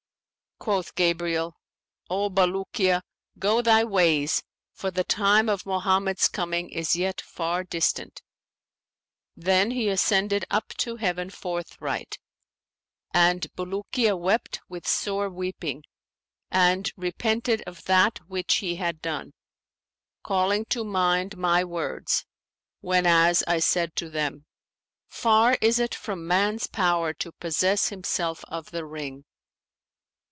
Quoth 0.63 0.93
Gabriel, 0.93 1.55
'O 2.11 2.29
Bulukiya, 2.29 3.01
go 3.39 3.63
thy 3.63 3.83
ways, 3.83 4.43
for 4.71 4.91
the 4.91 5.03
time 5.03 5.49
of 5.49 5.65
Mohammed's 5.65 6.27
coming 6.27 6.69
is 6.69 6.95
yet 6.95 7.19
far 7.19 7.63
distant.' 7.63 8.21
Then 9.35 9.71
he 9.71 9.89
ascended 9.89 10.45
up 10.51 10.67
to 10.77 10.97
heaven 10.97 11.31
forthright, 11.31 12.19
and 13.11 13.47
Bulukiya 13.55 14.15
wept 14.15 14.59
with 14.69 14.85
sore 14.87 15.31
weeping 15.31 15.83
and 16.51 16.91
repented 16.95 17.63
of 17.65 17.85
that 17.85 18.19
which 18.27 18.57
he 18.57 18.75
had 18.75 19.01
done, 19.01 19.33
calling 20.21 20.65
to 20.65 20.83
mind 20.83 21.37
my 21.37 21.63
words, 21.63 22.27
whenas 22.81 23.43
I 23.47 23.57
said 23.57 23.95
to 23.95 24.11
them, 24.11 24.45
'Far 25.07 25.57
is 25.59 25.79
it 25.79 25.95
from 25.95 26.27
man's 26.27 26.67
power 26.67 27.13
to 27.15 27.31
possess 27.31 27.87
himself 27.89 28.45
of 28.47 28.69
the 28.69 28.85
ring.' 28.85 29.25